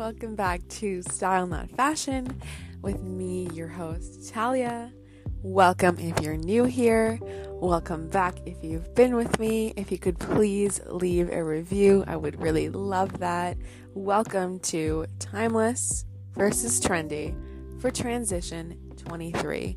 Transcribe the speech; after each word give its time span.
welcome 0.00 0.34
back 0.34 0.66
to 0.68 1.02
Style 1.02 1.46
Not 1.46 1.70
Fashion 1.72 2.40
with 2.80 3.02
me, 3.02 3.50
your 3.52 3.68
host, 3.68 4.32
Talia. 4.32 4.90
Welcome 5.42 5.98
if 5.98 6.18
you're 6.22 6.38
new 6.38 6.64
here. 6.64 7.18
Welcome 7.50 8.08
back 8.08 8.38
if 8.46 8.64
you've 8.64 8.94
been 8.94 9.14
with 9.14 9.38
me. 9.38 9.74
If 9.76 9.92
you 9.92 9.98
could 9.98 10.18
please 10.18 10.80
leave 10.86 11.30
a 11.30 11.44
review, 11.44 12.02
I 12.06 12.16
would 12.16 12.40
really 12.40 12.70
love 12.70 13.18
that. 13.18 13.58
Welcome 13.92 14.60
to 14.60 15.04
Timeless 15.18 16.06
versus 16.32 16.80
Trendy 16.80 17.36
for 17.78 17.90
Transition 17.90 18.94
23. 18.96 19.76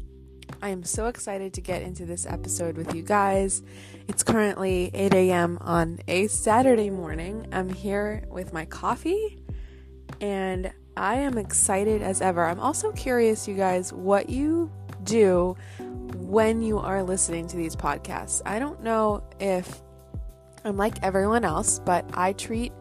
I 0.61 0.69
am 0.69 0.85
so 0.85 1.07
excited 1.07 1.53
to 1.55 1.59
get 1.59 1.81
into 1.81 2.05
this 2.05 2.25
episode 2.25 2.77
with 2.77 2.95
you 2.95 3.03
guys. 3.03 3.61
It's 4.07 4.23
currently 4.23 4.89
8 4.93 5.13
a.m. 5.15 5.57
on 5.59 5.99
a 6.07 6.27
Saturday 6.27 6.89
morning. 6.89 7.45
I'm 7.51 7.67
here 7.67 8.23
with 8.29 8.53
my 8.53 8.63
coffee 8.63 9.42
and 10.23 10.71
I 10.95 11.15
am 11.15 11.37
excited 11.37 12.01
as 12.01 12.21
ever. 12.21 12.45
I'm 12.45 12.61
also 12.61 12.93
curious, 12.93 13.45
you 13.45 13.55
guys, 13.55 13.91
what 13.91 14.29
you 14.29 14.71
do 15.03 15.57
when 16.13 16.61
you 16.61 16.79
are 16.79 17.03
listening 17.03 17.45
to 17.49 17.57
these 17.57 17.75
podcasts. 17.75 18.41
I 18.45 18.57
don't 18.57 18.81
know 18.81 19.21
if 19.41 19.81
I'm 20.63 20.77
like 20.77 20.95
everyone 21.03 21.43
else, 21.43 21.79
but 21.79 22.09
I 22.13 22.31
treat 22.31 22.71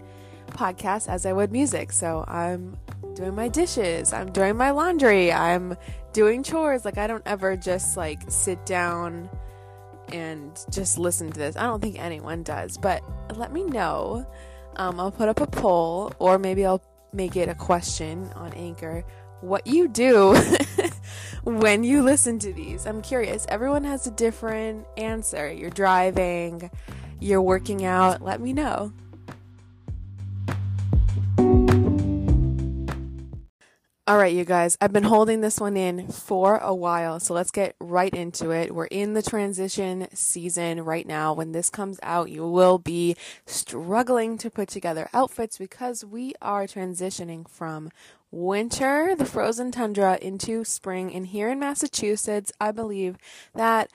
podcasts 0.51 1.09
as 1.09 1.27
I 1.27 1.32
would 1.32 1.51
music. 1.51 1.91
So 1.91 2.24
I'm 2.28 2.77
doing 3.15 3.34
my 3.34 3.48
dishes, 3.48 4.12
I'm 4.12 4.30
doing 4.30 4.56
my 4.56 4.70
laundry, 4.70 5.32
I'm 5.32 5.77
doing 6.12 6.45
chores. 6.45 6.84
Like 6.84 6.96
I 6.96 7.09
don't 7.09 7.27
ever 7.27 7.56
just 7.56 7.96
like 7.96 8.23
sit 8.29 8.65
down 8.65 9.29
and 10.12 10.56
just 10.70 10.96
listen 10.96 11.32
to 11.32 11.38
this. 11.40 11.56
I 11.56 11.65
don't 11.65 11.82
think 11.82 11.98
anyone 11.98 12.45
does, 12.45 12.79
but 12.79 13.02
let 13.34 13.52
me 13.52 13.65
know. 13.65 14.30
Um, 14.77 15.01
I'll 15.01 15.10
put 15.10 15.29
up 15.29 15.40
a 15.40 15.46
poll, 15.46 16.12
or 16.21 16.38
maybe 16.38 16.65
I'll 16.65 16.82
make 17.13 17.37
it 17.37 17.49
a 17.49 17.55
question 17.55 18.30
on 18.35 18.52
Anchor 18.55 19.05
what 19.43 19.66
you 19.66 19.88
do 19.88 20.37
when 21.45 21.85
you 21.85 22.02
listen 22.02 22.38
to 22.38 22.52
these. 22.52 22.87
I'm 22.87 23.02
curious. 23.02 23.45
Everyone 23.49 23.85
has 23.85 24.07
a 24.07 24.10
different 24.13 24.87
answer. 24.96 25.52
You're 25.52 25.71
driving, 25.71 26.71
you're 27.21 27.43
working 27.43 27.85
out. 27.85 28.23
Let 28.23 28.40
me 28.40 28.52
know. 28.52 28.93
All 34.13 34.18
right, 34.18 34.35
you 34.35 34.45
guys, 34.45 34.77
I've 34.79 34.93
been 34.93 35.05
holding 35.05 35.41
this 35.41 35.59
one 35.59 35.74
in 35.74 36.07
for 36.09 36.59
a 36.59 36.74
while, 36.74 37.18
so 37.18 37.32
let's 37.32 37.51
get 37.51 37.74
right 37.80 38.13
into 38.13 38.51
it. 38.51 38.74
We're 38.74 38.85
in 38.85 39.15
the 39.15 39.23
transition 39.23 40.07
season 40.13 40.85
right 40.85 41.07
now. 41.07 41.32
When 41.32 41.52
this 41.52 41.71
comes 41.71 41.99
out, 42.02 42.29
you 42.29 42.46
will 42.46 42.77
be 42.77 43.16
struggling 43.46 44.37
to 44.37 44.51
put 44.51 44.68
together 44.68 45.09
outfits 45.15 45.57
because 45.57 46.05
we 46.05 46.35
are 46.43 46.65
transitioning 46.65 47.49
from 47.49 47.90
winter, 48.30 49.16
the 49.16 49.24
frozen 49.24 49.73
tundra, 49.73 50.18
into 50.21 50.63
spring. 50.63 51.15
And 51.15 51.29
here 51.29 51.49
in 51.49 51.59
Massachusetts, 51.59 52.52
I 52.60 52.71
believe 52.71 53.16
that 53.55 53.90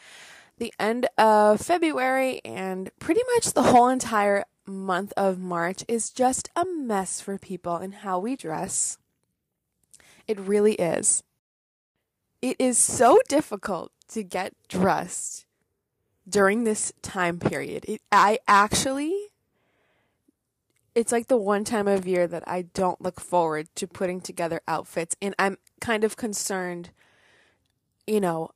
the 0.57 0.73
end 0.79 1.05
of 1.19 1.61
February 1.61 2.41
and 2.43 2.89
pretty 2.97 3.21
much 3.35 3.53
the 3.53 3.69
whole 3.69 3.87
entire 3.87 4.45
month 4.65 5.13
of 5.15 5.37
March 5.37 5.83
is 5.87 6.09
just 6.09 6.49
a 6.55 6.65
mess 6.65 7.21
for 7.21 7.37
people 7.37 7.75
and 7.75 7.93
how 7.93 8.17
we 8.17 8.35
dress 8.35 8.97
it 10.27 10.39
really 10.39 10.73
is. 10.73 11.23
It 12.41 12.57
is 12.59 12.77
so 12.77 13.19
difficult 13.27 13.91
to 14.09 14.23
get 14.23 14.53
dressed 14.67 15.45
during 16.27 16.63
this 16.63 16.93
time 17.01 17.39
period. 17.39 17.85
It, 17.87 18.01
I 18.11 18.39
actually, 18.47 19.15
it's 20.93 21.11
like 21.11 21.27
the 21.27 21.37
one 21.37 21.63
time 21.63 21.87
of 21.87 22.07
year 22.07 22.27
that 22.27 22.43
I 22.47 22.63
don't 22.73 23.01
look 23.01 23.19
forward 23.19 23.67
to 23.75 23.87
putting 23.87 24.21
together 24.21 24.61
outfits. 24.67 25.15
And 25.21 25.33
I'm 25.39 25.57
kind 25.79 26.03
of 26.03 26.17
concerned, 26.17 26.91
you 28.05 28.19
know, 28.19 28.51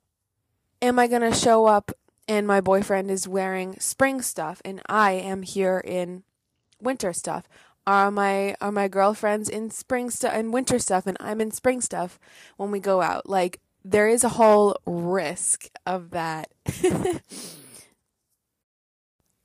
am 0.82 1.00
I 1.00 1.08
going 1.08 1.22
to 1.22 1.34
show 1.34 1.66
up 1.66 1.92
and 2.28 2.46
my 2.46 2.62
boyfriend 2.62 3.10
is 3.10 3.28
wearing 3.28 3.80
spring 3.80 4.22
stuff 4.22 4.62
and 4.64 4.82
I 4.88 5.12
am 5.14 5.42
here 5.42 5.82
in 5.84 6.24
winter 6.82 7.14
stuff? 7.14 7.46
Are 7.88 8.12
my 8.12 8.56
are 8.62 8.72
my 8.72 8.88
girlfriends 8.88 9.50
in 9.50 9.72
spring 9.72 10.10
stuff 10.10 10.34
and 10.34 10.54
winter 10.54 10.80
stuff 10.80 11.08
and 11.08 11.18
I'm 11.20 11.42
in 11.42 11.52
spring 11.52 11.82
stuff 11.82 12.20
when 12.58 12.72
we 12.72 12.80
go 12.80 13.02
out. 13.02 13.28
Like 13.28 13.60
there 13.84 14.08
is 14.08 14.24
a 14.24 14.30
whole 14.30 14.78
risk 14.86 15.70
of 15.86 16.12
that. 16.12 16.52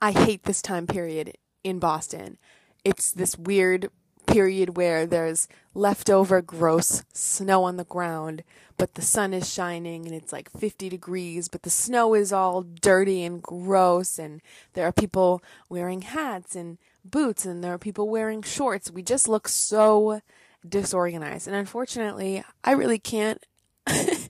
I 0.00 0.12
hate 0.12 0.44
this 0.44 0.60
time 0.60 0.86
period 0.86 1.36
in 1.64 1.78
Boston. 1.78 2.36
It's 2.84 3.10
this 3.10 3.38
weird 3.38 3.91
period 4.26 4.76
where 4.76 5.06
there's 5.06 5.48
leftover 5.74 6.42
gross 6.42 7.04
snow 7.12 7.64
on 7.64 7.76
the 7.76 7.84
ground, 7.84 8.42
but 8.76 8.94
the 8.94 9.03
sun 9.03 9.32
is 9.32 9.53
shining 9.53 10.04
and 10.04 10.14
it's 10.14 10.32
like 10.32 10.50
50 10.50 10.88
degrees, 10.88 11.48
but 11.48 11.62
the 11.62 11.70
snow 11.70 12.14
is 12.14 12.32
all 12.32 12.62
dirty 12.62 13.24
and 13.24 13.42
gross, 13.42 14.18
and 14.18 14.42
there 14.74 14.86
are 14.86 14.92
people 14.92 15.42
wearing 15.68 16.03
hats 16.03 16.54
and 16.54 16.78
boots 17.11 17.44
and 17.44 17.62
there 17.62 17.72
are 17.72 17.78
people 17.78 18.09
wearing 18.09 18.43
shorts. 18.43 18.91
We 18.91 19.03
just 19.03 19.28
look 19.28 19.49
so 19.49 20.21
disorganized. 20.67 21.47
And 21.47 21.56
unfortunately, 21.56 22.43
I 22.65 22.72
really 22.72 22.99
can't. 22.99 23.44
I 23.87 24.28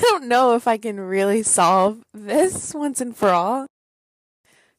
don't 0.00 0.28
know 0.28 0.54
if 0.54 0.68
I 0.68 0.76
can 0.76 1.00
really 1.00 1.42
solve 1.42 2.02
this 2.12 2.74
once 2.74 3.00
and 3.00 3.16
for 3.16 3.30
all. 3.30 3.66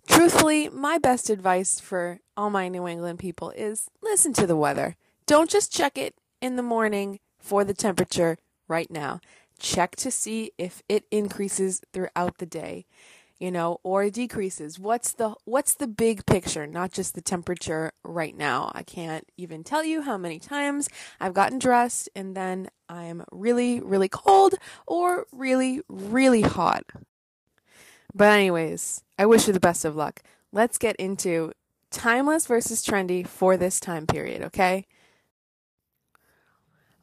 Truthfully, 0.07 0.69
my 0.69 0.97
best 0.97 1.29
advice 1.29 1.79
for 1.79 2.19
all 2.37 2.49
my 2.49 2.67
New 2.67 2.87
England 2.87 3.19
people 3.19 3.49
is 3.51 3.89
listen 4.03 4.33
to 4.33 4.45
the 4.45 4.55
weather. 4.55 4.95
Don't 5.25 5.49
just 5.49 5.73
check 5.73 5.97
it 5.97 6.13
in 6.41 6.55
the 6.55 6.63
morning 6.63 7.19
for 7.39 7.63
the 7.63 7.73
temperature 7.73 8.37
right 8.67 8.91
now. 8.91 9.19
Check 9.57 9.95
to 9.97 10.11
see 10.11 10.51
if 10.57 10.83
it 10.87 11.05
increases 11.09 11.81
throughout 11.91 12.37
the 12.37 12.45
day 12.45 12.85
you 13.39 13.51
know, 13.51 13.79
or 13.83 14.09
decreases. 14.09 14.79
What's 14.79 15.13
the 15.13 15.35
what's 15.45 15.75
the 15.75 15.87
big 15.87 16.25
picture, 16.25 16.65
not 16.65 16.91
just 16.91 17.15
the 17.15 17.21
temperature 17.21 17.91
right 18.03 18.35
now. 18.35 18.71
I 18.73 18.83
can't 18.83 19.27
even 19.37 19.63
tell 19.63 19.83
you 19.83 20.01
how 20.01 20.17
many 20.17 20.39
times 20.39 20.89
I've 21.19 21.33
gotten 21.33 21.59
dressed 21.59 22.09
and 22.15 22.35
then 22.35 22.69
I'm 22.87 23.23
really 23.31 23.81
really 23.81 24.09
cold 24.09 24.55
or 24.87 25.25
really 25.31 25.81
really 25.89 26.41
hot. 26.41 26.83
But 28.13 28.31
anyways, 28.31 29.03
I 29.19 29.25
wish 29.25 29.47
you 29.47 29.53
the 29.53 29.59
best 29.59 29.83
of 29.83 29.95
luck. 29.95 30.21
Let's 30.53 30.77
get 30.77 30.95
into 30.95 31.51
timeless 31.91 32.47
versus 32.47 32.85
trendy 32.85 33.27
for 33.27 33.57
this 33.57 33.79
time 33.79 34.07
period, 34.07 34.41
okay? 34.43 34.85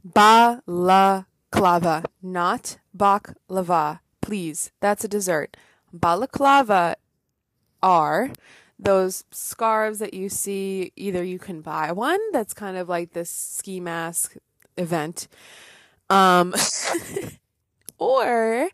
Balaclava, 0.03 2.05
not 2.23 2.79
baklava. 2.97 4.01
Please, 4.23 4.73
that's 4.81 5.05
a 5.05 5.09
dessert 5.09 5.57
balaclava 5.93 6.97
are 7.83 8.31
those 8.79 9.25
scarves 9.31 9.99
that 9.99 10.15
you 10.15 10.29
see 10.29 10.93
either 10.97 11.23
you 11.23 11.39
can 11.39 11.61
buy 11.61 11.93
one 11.93 12.21
that's 12.33 12.55
kind 12.55 12.77
of 12.77 12.89
like 12.89 13.13
this 13.13 13.31
ski 13.31 13.81
mask 13.81 14.37
event 14.77 15.29
um 16.11 16.55
or 17.99 18.69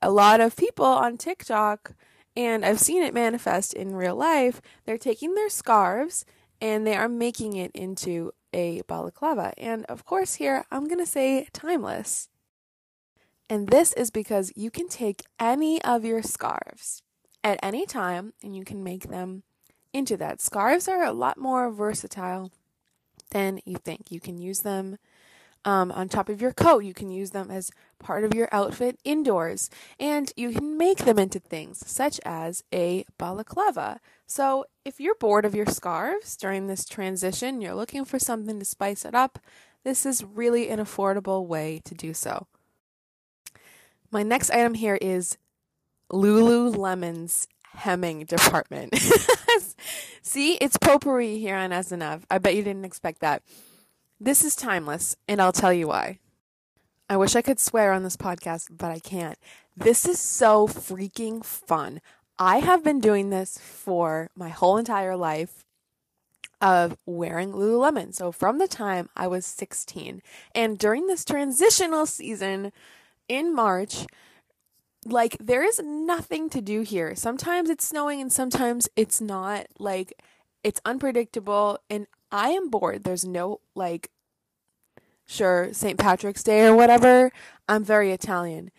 a 0.00 0.10
lot 0.10 0.40
of 0.40 0.56
people 0.56 0.84
on 0.84 1.16
TikTok 1.16 1.92
and 2.36 2.64
I've 2.64 2.80
seen 2.80 3.02
it 3.02 3.14
manifest 3.14 3.72
in 3.74 3.96
real 3.96 4.16
life 4.16 4.60
they're 4.84 4.98
taking 4.98 5.34
their 5.34 5.48
scarves 5.48 6.24
and 6.60 6.86
they 6.86 6.94
are 6.94 7.08
making 7.08 7.56
it 7.56 7.72
into 7.74 8.32
a 8.52 8.82
balaclava. 8.86 9.52
And 9.58 9.84
of 9.86 10.04
course 10.04 10.34
here 10.34 10.64
I'm 10.70 10.86
going 10.86 11.00
to 11.00 11.06
say 11.06 11.48
timeless 11.52 12.28
and 13.52 13.68
this 13.68 13.92
is 13.92 14.10
because 14.10 14.50
you 14.56 14.70
can 14.70 14.88
take 14.88 15.24
any 15.38 15.78
of 15.82 16.06
your 16.06 16.22
scarves 16.22 17.02
at 17.44 17.60
any 17.62 17.84
time 17.84 18.32
and 18.42 18.56
you 18.56 18.64
can 18.64 18.82
make 18.82 19.10
them 19.10 19.42
into 19.92 20.16
that. 20.16 20.40
Scarves 20.40 20.88
are 20.88 21.04
a 21.04 21.12
lot 21.12 21.36
more 21.36 21.70
versatile 21.70 22.50
than 23.30 23.60
you 23.66 23.76
think. 23.76 24.10
You 24.10 24.20
can 24.20 24.38
use 24.38 24.60
them 24.60 24.96
um, 25.66 25.92
on 25.92 26.08
top 26.08 26.30
of 26.30 26.40
your 26.40 26.54
coat. 26.54 26.84
You 26.84 26.94
can 26.94 27.10
use 27.10 27.32
them 27.32 27.50
as 27.50 27.70
part 27.98 28.24
of 28.24 28.32
your 28.32 28.48
outfit 28.52 28.98
indoors. 29.04 29.68
And 30.00 30.32
you 30.34 30.52
can 30.52 30.78
make 30.78 31.04
them 31.04 31.18
into 31.18 31.38
things 31.38 31.86
such 31.86 32.18
as 32.24 32.64
a 32.72 33.04
balaclava. 33.18 34.00
So 34.26 34.64
if 34.82 34.98
you're 34.98 35.16
bored 35.16 35.44
of 35.44 35.54
your 35.54 35.66
scarves 35.66 36.38
during 36.38 36.68
this 36.68 36.86
transition, 36.86 37.60
you're 37.60 37.74
looking 37.74 38.06
for 38.06 38.18
something 38.18 38.58
to 38.58 38.64
spice 38.64 39.04
it 39.04 39.14
up, 39.14 39.38
this 39.84 40.06
is 40.06 40.24
really 40.24 40.70
an 40.70 40.78
affordable 40.78 41.46
way 41.46 41.82
to 41.84 41.94
do 41.94 42.14
so. 42.14 42.46
My 44.12 44.22
next 44.22 44.50
item 44.50 44.74
here 44.74 44.98
is 45.00 45.38
Lululemon's 46.12 47.48
hemming 47.72 48.26
department. 48.26 48.94
See, 50.22 50.54
it's 50.56 50.76
potpourri 50.76 51.38
here 51.38 51.56
on 51.56 51.70
SNF. 51.70 52.22
I 52.30 52.36
bet 52.36 52.54
you 52.54 52.62
didn't 52.62 52.84
expect 52.84 53.20
that. 53.20 53.42
This 54.20 54.44
is 54.44 54.54
timeless, 54.54 55.16
and 55.26 55.40
I'll 55.40 55.50
tell 55.52 55.72
you 55.72 55.88
why. 55.88 56.18
I 57.08 57.16
wish 57.16 57.34
I 57.34 57.42
could 57.42 57.58
swear 57.58 57.92
on 57.92 58.02
this 58.02 58.18
podcast, 58.18 58.68
but 58.76 58.90
I 58.90 58.98
can't. 58.98 59.38
This 59.74 60.06
is 60.06 60.20
so 60.20 60.68
freaking 60.68 61.42
fun. 61.42 62.02
I 62.38 62.58
have 62.58 62.84
been 62.84 63.00
doing 63.00 63.30
this 63.30 63.58
for 63.58 64.28
my 64.36 64.50
whole 64.50 64.76
entire 64.76 65.16
life. 65.16 65.64
of 66.60 66.96
wearing 67.06 67.52
Lululemon. 67.52 68.14
So 68.14 68.30
from 68.30 68.58
the 68.58 68.68
time 68.68 69.08
I 69.16 69.26
was 69.26 69.44
16 69.44 70.22
and 70.54 70.78
during 70.78 71.08
this 71.08 71.24
transitional 71.24 72.06
season 72.06 72.70
in 73.28 73.54
March, 73.54 74.06
like 75.04 75.36
there 75.38 75.64
is 75.64 75.80
nothing 75.80 76.48
to 76.50 76.60
do 76.60 76.82
here. 76.82 77.14
Sometimes 77.14 77.70
it's 77.70 77.86
snowing 77.86 78.20
and 78.20 78.32
sometimes 78.32 78.88
it's 78.96 79.20
not. 79.20 79.66
Like 79.78 80.12
it's 80.62 80.80
unpredictable 80.84 81.78
and 81.90 82.06
I 82.30 82.50
am 82.50 82.70
bored. 82.70 83.04
There's 83.04 83.24
no 83.24 83.60
like 83.74 84.10
sure 85.26 85.70
St. 85.72 85.98
Patrick's 85.98 86.42
Day 86.42 86.66
or 86.66 86.74
whatever. 86.74 87.30
I'm 87.68 87.84
very 87.84 88.12
Italian. 88.12 88.70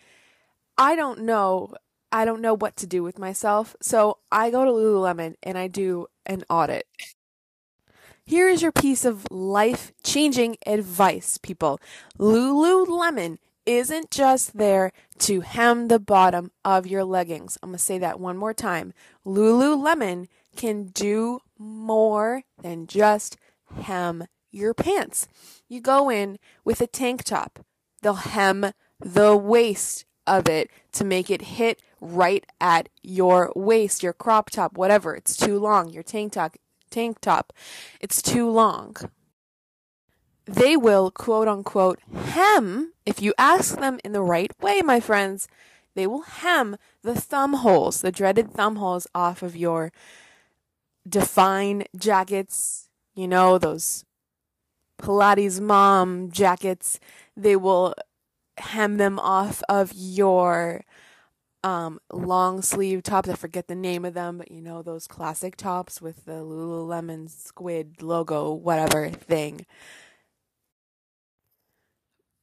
I 0.78 0.96
don't 0.96 1.20
know. 1.20 1.74
I 2.10 2.24
don't 2.24 2.40
know 2.40 2.54
what 2.54 2.76
to 2.76 2.86
do 2.86 3.02
with 3.02 3.18
myself. 3.18 3.76
So 3.80 4.18
I 4.30 4.50
go 4.50 4.64
to 4.64 4.70
Lululemon 4.70 5.34
and 5.42 5.58
I 5.58 5.68
do 5.68 6.06
an 6.26 6.44
audit. 6.48 6.86
Here 8.26 8.48
is 8.48 8.62
your 8.62 8.72
piece 8.72 9.04
of 9.04 9.26
life 9.30 9.92
changing 10.02 10.56
advice, 10.64 11.38
people. 11.38 11.78
Lululemon 12.18 13.36
isn't 13.66 14.10
just 14.10 14.56
there 14.56 14.92
to 15.18 15.40
hem 15.40 15.88
the 15.88 15.98
bottom 15.98 16.50
of 16.64 16.86
your 16.86 17.04
leggings. 17.04 17.58
I'm 17.62 17.70
going 17.70 17.78
to 17.78 17.84
say 17.84 17.98
that 17.98 18.20
one 18.20 18.36
more 18.36 18.54
time. 18.54 18.92
Lululemon 19.26 20.26
can 20.56 20.86
do 20.86 21.40
more 21.58 22.42
than 22.62 22.86
just 22.86 23.36
hem 23.82 24.24
your 24.50 24.74
pants. 24.74 25.26
You 25.68 25.80
go 25.80 26.10
in 26.10 26.38
with 26.64 26.80
a 26.80 26.86
tank 26.86 27.24
top, 27.24 27.64
they'll 28.02 28.14
hem 28.14 28.72
the 29.00 29.36
waist 29.36 30.04
of 30.26 30.48
it 30.48 30.70
to 30.92 31.04
make 31.04 31.30
it 31.30 31.42
hit 31.42 31.82
right 32.00 32.44
at 32.60 32.88
your 33.02 33.52
waist, 33.56 34.02
your 34.02 34.12
crop 34.12 34.50
top, 34.50 34.76
whatever. 34.76 35.14
It's 35.14 35.36
too 35.36 35.58
long, 35.58 35.88
your 35.88 36.02
tank 36.02 36.32
top, 36.32 36.56
tank 36.90 37.20
top. 37.20 37.52
It's 38.00 38.22
too 38.22 38.48
long 38.48 38.96
they 40.46 40.76
will 40.76 41.10
quote 41.10 41.48
unquote 41.48 42.00
hem, 42.12 42.92
if 43.06 43.22
you 43.22 43.32
ask 43.38 43.78
them 43.78 43.98
in 44.04 44.12
the 44.12 44.22
right 44.22 44.50
way, 44.60 44.82
my 44.82 45.00
friends, 45.00 45.48
they 45.94 46.06
will 46.06 46.22
hem 46.22 46.76
the 47.02 47.14
thumb 47.14 47.54
holes, 47.54 48.00
the 48.00 48.12
dreaded 48.12 48.52
thumb 48.52 48.76
holes 48.76 49.06
off 49.14 49.42
of 49.42 49.56
your 49.56 49.92
define 51.08 51.84
jackets, 51.96 52.88
you 53.14 53.28
know, 53.28 53.58
those 53.58 54.04
Pilates 55.00 55.60
mom 55.60 56.30
jackets. 56.30 57.00
They 57.36 57.56
will 57.56 57.94
hem 58.58 58.96
them 58.96 59.18
off 59.18 59.62
of 59.68 59.92
your 59.94 60.84
um, 61.62 61.98
long 62.12 62.62
sleeve 62.62 63.02
tops. 63.02 63.28
I 63.28 63.34
forget 63.34 63.68
the 63.68 63.74
name 63.74 64.04
of 64.04 64.14
them, 64.14 64.38
but 64.38 64.50
you 64.50 64.60
know, 64.60 64.82
those 64.82 65.06
classic 65.06 65.56
tops 65.56 66.00
with 66.02 66.24
the 66.26 66.42
Lululemon 66.42 67.30
squid 67.30 68.02
logo, 68.02 68.52
whatever 68.52 69.08
thing 69.08 69.66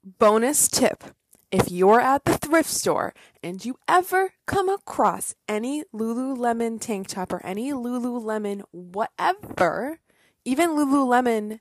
bonus 0.04 0.68
tip 0.68 1.04
if 1.52 1.70
you're 1.70 2.00
at 2.00 2.24
the 2.24 2.38
thrift 2.38 2.70
store 2.70 3.14
and 3.44 3.64
you 3.64 3.78
ever 3.88 4.34
come 4.48 4.70
across 4.70 5.36
any 5.48 5.84
Lululemon 5.94 6.80
tank 6.80 7.08
top 7.08 7.34
or 7.34 7.46
any 7.46 7.72
Lululemon 7.72 8.62
whatever, 8.72 10.00
even 10.46 10.72
Lululemon 10.72 11.60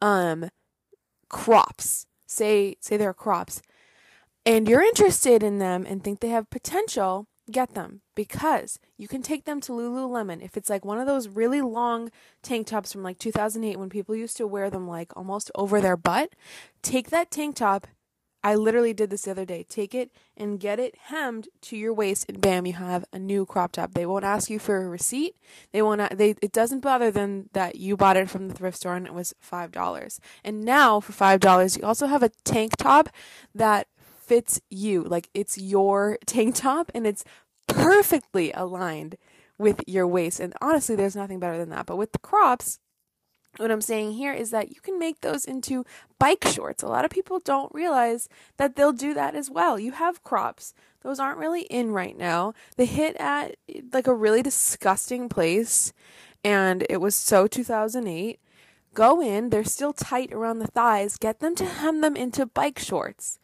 um 0.00 0.48
crops, 1.28 2.06
say 2.26 2.76
say 2.80 2.96
they're 2.96 3.12
crops, 3.12 3.60
and 4.46 4.68
you're 4.68 4.82
interested 4.82 5.42
in 5.42 5.58
them 5.58 5.84
and 5.86 6.02
think 6.02 6.20
they 6.20 6.28
have 6.28 6.48
potential, 6.48 7.26
get 7.50 7.74
them 7.74 8.00
because 8.14 8.78
you 8.96 9.08
can 9.08 9.22
take 9.22 9.44
them 9.44 9.60
to 9.62 9.72
Lululemon. 9.72 10.42
If 10.42 10.56
it's 10.56 10.70
like 10.70 10.84
one 10.84 10.98
of 10.98 11.06
those 11.06 11.28
really 11.28 11.60
long 11.60 12.10
tank 12.42 12.66
tops 12.66 12.92
from 12.92 13.02
like 13.02 13.18
2008 13.18 13.78
when 13.78 13.88
people 13.88 14.14
used 14.14 14.36
to 14.38 14.46
wear 14.46 14.70
them 14.70 14.88
like 14.88 15.16
almost 15.16 15.50
over 15.54 15.80
their 15.80 15.96
butt, 15.96 16.34
take 16.82 17.10
that 17.10 17.30
tank 17.30 17.56
top. 17.56 17.86
I 18.42 18.54
literally 18.54 18.94
did 18.94 19.10
this 19.10 19.22
the 19.22 19.32
other 19.32 19.44
day. 19.44 19.66
Take 19.68 19.94
it 19.94 20.10
and 20.34 20.58
get 20.58 20.80
it 20.80 20.94
hemmed 21.08 21.48
to 21.62 21.76
your 21.76 21.92
waist, 21.92 22.24
and 22.26 22.40
bam, 22.40 22.64
you 22.64 22.72
have 22.72 23.04
a 23.12 23.18
new 23.18 23.44
crop 23.44 23.72
top. 23.72 23.92
They 23.92 24.06
won't 24.06 24.24
ask 24.24 24.48
you 24.48 24.58
for 24.58 24.78
a 24.78 24.88
receipt. 24.88 25.36
They 25.72 25.82
won't. 25.82 26.16
They 26.16 26.34
it 26.40 26.52
doesn't 26.52 26.80
bother 26.80 27.10
them 27.10 27.50
that 27.52 27.76
you 27.76 27.98
bought 27.98 28.16
it 28.16 28.30
from 28.30 28.48
the 28.48 28.54
thrift 28.54 28.78
store 28.78 28.94
and 28.94 29.06
it 29.06 29.12
was 29.12 29.34
five 29.40 29.72
dollars. 29.72 30.20
And 30.42 30.64
now 30.64 31.00
for 31.00 31.12
five 31.12 31.40
dollars, 31.40 31.76
you 31.76 31.82
also 31.84 32.06
have 32.06 32.22
a 32.22 32.30
tank 32.44 32.76
top 32.78 33.10
that 33.54 33.88
fits 34.30 34.60
you. 34.70 35.02
Like 35.02 35.28
it's 35.34 35.58
your 35.58 36.16
tank 36.24 36.54
top 36.54 36.92
and 36.94 37.04
it's 37.04 37.24
perfectly 37.66 38.52
aligned 38.52 39.16
with 39.58 39.82
your 39.88 40.06
waist. 40.06 40.38
And 40.38 40.54
honestly, 40.62 40.94
there's 40.94 41.16
nothing 41.16 41.40
better 41.40 41.58
than 41.58 41.70
that. 41.70 41.86
But 41.86 41.96
with 41.96 42.12
the 42.12 42.20
crops, 42.20 42.78
what 43.56 43.72
I'm 43.72 43.80
saying 43.80 44.12
here 44.12 44.32
is 44.32 44.52
that 44.52 44.70
you 44.70 44.80
can 44.80 45.00
make 45.00 45.20
those 45.20 45.44
into 45.44 45.84
bike 46.20 46.46
shorts. 46.46 46.84
A 46.84 46.86
lot 46.86 47.04
of 47.04 47.10
people 47.10 47.40
don't 47.40 47.74
realize 47.74 48.28
that 48.56 48.76
they'll 48.76 48.92
do 48.92 49.14
that 49.14 49.34
as 49.34 49.50
well. 49.50 49.80
You 49.80 49.90
have 49.90 50.22
crops. 50.22 50.74
Those 51.02 51.18
aren't 51.18 51.38
really 51.38 51.62
in 51.62 51.90
right 51.90 52.16
now. 52.16 52.54
They 52.76 52.86
hit 52.86 53.16
at 53.16 53.56
like 53.92 54.06
a 54.06 54.14
really 54.14 54.44
disgusting 54.44 55.28
place 55.28 55.92
and 56.44 56.86
it 56.88 56.98
was 56.98 57.16
so 57.16 57.48
2008. 57.48 58.38
Go 58.94 59.20
in, 59.20 59.50
they're 59.50 59.64
still 59.64 59.92
tight 59.92 60.32
around 60.32 60.60
the 60.60 60.68
thighs. 60.68 61.16
Get 61.16 61.40
them 61.40 61.56
to 61.56 61.64
hem 61.66 62.00
them 62.00 62.14
into 62.14 62.46
bike 62.46 62.78
shorts. 62.78 63.39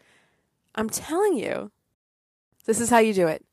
I'm 0.76 0.90
telling 0.90 1.38
you, 1.38 1.70
this 2.66 2.80
is 2.80 2.90
how 2.90 2.98
you 2.98 3.14
do 3.14 3.26
it. 3.26 3.44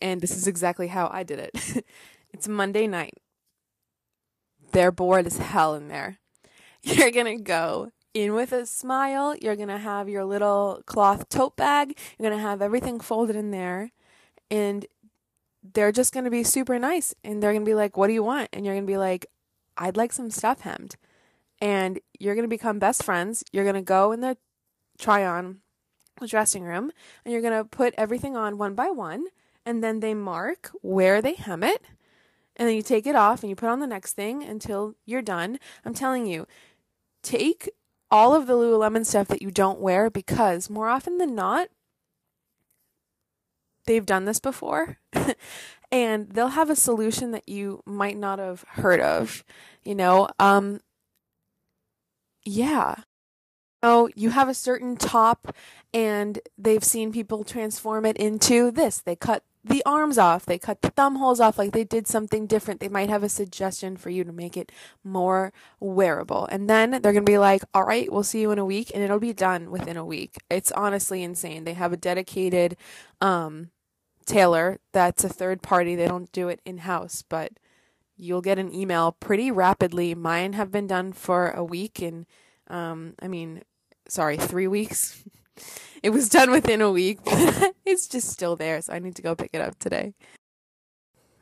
And 0.00 0.20
this 0.20 0.36
is 0.36 0.46
exactly 0.46 0.88
how 0.88 1.10
I 1.12 1.22
did 1.22 1.38
it. 1.38 1.84
it's 2.32 2.48
Monday 2.48 2.86
night. 2.86 3.14
They're 4.72 4.92
bored 4.92 5.26
as 5.26 5.38
hell 5.38 5.74
in 5.74 5.88
there. 5.88 6.18
You're 6.82 7.10
going 7.10 7.38
to 7.38 7.42
go 7.42 7.92
in 8.12 8.34
with 8.34 8.52
a 8.52 8.66
smile. 8.66 9.36
You're 9.36 9.56
going 9.56 9.68
to 9.68 9.78
have 9.78 10.08
your 10.08 10.24
little 10.24 10.82
cloth 10.86 11.28
tote 11.28 11.56
bag. 11.56 11.98
You're 12.18 12.28
going 12.28 12.38
to 12.40 12.48
have 12.48 12.62
everything 12.62 13.00
folded 13.00 13.36
in 13.36 13.50
there. 13.50 13.92
And 14.50 14.86
they're 15.72 15.92
just 15.92 16.12
going 16.12 16.24
to 16.24 16.30
be 16.30 16.44
super 16.44 16.78
nice. 16.78 17.14
And 17.24 17.42
they're 17.42 17.52
going 17.52 17.64
to 17.64 17.68
be 17.68 17.74
like, 17.74 17.96
What 17.96 18.08
do 18.08 18.12
you 18.12 18.22
want? 18.22 18.48
And 18.52 18.64
you're 18.64 18.74
going 18.74 18.86
to 18.86 18.92
be 18.92 18.98
like, 18.98 19.26
I'd 19.76 19.96
like 19.96 20.12
some 20.12 20.30
stuff 20.30 20.60
hemmed. 20.60 20.96
And 21.60 22.00
you're 22.18 22.34
going 22.34 22.44
to 22.44 22.48
become 22.48 22.78
best 22.78 23.02
friends. 23.02 23.44
You're 23.52 23.64
going 23.64 23.74
to 23.74 23.82
go 23.82 24.12
in 24.12 24.20
the 24.20 24.36
try 24.98 25.24
on 25.24 25.60
the 26.20 26.26
dressing 26.26 26.62
room 26.62 26.90
and 27.24 27.32
you're 27.32 27.42
going 27.42 27.56
to 27.56 27.64
put 27.64 27.94
everything 27.96 28.36
on 28.36 28.58
one 28.58 28.74
by 28.74 28.90
one 28.90 29.26
and 29.66 29.82
then 29.82 30.00
they 30.00 30.14
mark 30.14 30.70
where 30.82 31.20
they 31.20 31.34
hem 31.34 31.62
it 31.62 31.82
and 32.56 32.68
then 32.68 32.76
you 32.76 32.82
take 32.82 33.06
it 33.06 33.16
off 33.16 33.42
and 33.42 33.50
you 33.50 33.56
put 33.56 33.68
on 33.68 33.80
the 33.80 33.86
next 33.86 34.12
thing 34.12 34.44
until 34.44 34.94
you're 35.04 35.22
done. 35.22 35.58
I'm 35.84 35.94
telling 35.94 36.26
you, 36.26 36.46
take 37.22 37.70
all 38.10 38.34
of 38.34 38.46
the 38.46 38.54
Lululemon 38.54 39.04
stuff 39.04 39.28
that 39.28 39.42
you 39.42 39.50
don't 39.50 39.80
wear 39.80 40.08
because 40.08 40.70
more 40.70 40.88
often 40.88 41.18
than 41.18 41.34
not, 41.34 41.68
they've 43.86 44.06
done 44.06 44.24
this 44.24 44.38
before 44.38 44.98
and 45.92 46.28
they'll 46.30 46.48
have 46.48 46.70
a 46.70 46.76
solution 46.76 47.32
that 47.32 47.48
you 47.48 47.82
might 47.84 48.16
not 48.16 48.38
have 48.38 48.64
heard 48.68 49.00
of, 49.00 49.44
you 49.82 49.94
know? 49.94 50.28
Um, 50.38 50.80
yeah. 52.44 52.96
Oh, 53.84 54.08
you 54.14 54.30
have 54.30 54.48
a 54.48 54.54
certain 54.54 54.96
top 54.96 55.54
and 55.92 56.40
they've 56.56 56.82
seen 56.82 57.12
people 57.12 57.44
transform 57.44 58.06
it 58.06 58.16
into 58.16 58.70
this. 58.70 59.02
They 59.02 59.14
cut 59.14 59.44
the 59.62 59.82
arms 59.84 60.16
off, 60.16 60.46
they 60.46 60.58
cut 60.58 60.80
the 60.80 60.90
thumb 60.90 61.16
holes 61.16 61.38
off, 61.38 61.58
like 61.58 61.72
they 61.72 61.84
did 61.84 62.06
something 62.06 62.46
different. 62.46 62.80
They 62.80 62.88
might 62.88 63.10
have 63.10 63.22
a 63.22 63.28
suggestion 63.28 63.98
for 63.98 64.08
you 64.08 64.24
to 64.24 64.32
make 64.32 64.56
it 64.56 64.72
more 65.04 65.52
wearable. 65.80 66.46
And 66.46 66.68
then 66.68 66.90
they're 66.90 67.12
going 67.12 67.16
to 67.16 67.30
be 67.30 67.38
like, 67.38 67.62
all 67.74 67.84
right, 67.84 68.10
we'll 68.10 68.22
see 68.22 68.40
you 68.40 68.50
in 68.52 68.58
a 68.58 68.64
week. 68.64 68.90
And 68.94 69.02
it'll 69.02 69.20
be 69.20 69.34
done 69.34 69.70
within 69.70 69.98
a 69.98 70.04
week. 70.04 70.36
It's 70.50 70.72
honestly 70.72 71.22
insane. 71.22 71.64
They 71.64 71.74
have 71.74 71.92
a 71.92 71.98
dedicated 71.98 72.76
um, 73.20 73.70
tailor 74.24 74.80
that's 74.92 75.24
a 75.24 75.28
third 75.28 75.60
party. 75.60 75.94
They 75.94 76.08
don't 76.08 76.32
do 76.32 76.48
it 76.48 76.60
in 76.64 76.78
house, 76.78 77.22
but 77.28 77.52
you'll 78.16 78.42
get 78.42 78.58
an 78.58 78.74
email 78.74 79.12
pretty 79.12 79.50
rapidly. 79.50 80.14
Mine 80.14 80.54
have 80.54 80.72
been 80.72 80.86
done 80.86 81.12
for 81.12 81.50
a 81.50 81.64
week. 81.64 82.00
And 82.00 82.24
um, 82.68 83.14
I 83.20 83.28
mean, 83.28 83.62
sorry, 84.08 84.36
three 84.36 84.66
weeks. 84.66 85.22
it 86.02 86.10
was 86.10 86.28
done 86.28 86.50
within 86.50 86.80
a 86.80 86.90
week. 86.90 87.18
it's 87.84 88.08
just 88.08 88.28
still 88.28 88.56
there, 88.56 88.80
so 88.82 88.92
I 88.92 88.98
need 88.98 89.16
to 89.16 89.22
go 89.22 89.34
pick 89.34 89.50
it 89.52 89.60
up 89.60 89.78
today. 89.78 90.14